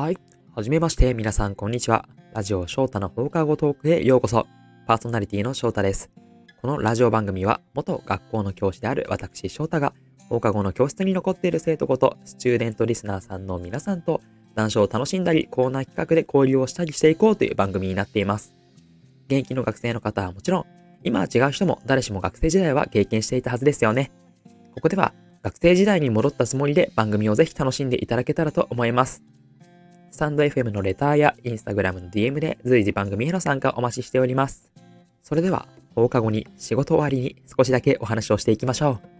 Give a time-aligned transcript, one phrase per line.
[0.00, 0.18] はい。
[0.54, 2.08] はじめまして、皆さん、こんにちは。
[2.32, 4.46] ラジオ翔太の放課後トークへようこそ。
[4.86, 6.10] パーソナリティの翔太です。
[6.62, 9.92] このラジオ番組は、元学校の教師である私翔太が、
[10.30, 14.22] 放課後の教室に残っている生徒こと、スチューデントリスナーさんの皆さんと、
[14.54, 18.54] 談笑を楽しんだり、コーナー企画で交流をしたりしていこうという番組になっています。
[19.26, 20.64] 現役の学生の方はもちろん、
[21.04, 24.10] 今は違う人も誰しも学生時代は経験していたはずですよね。
[24.74, 29.22] ここでは、学生時代に戻ったつもりで番組をぜひ楽しんでいただけたらと思います。
[30.20, 34.70] スタンド FM のレターやインスタグラムの DM で随時番組への参加お待ちしております。
[35.22, 39.19] それでは放課後に仕事終わりに少しだけお話をしていきましょう。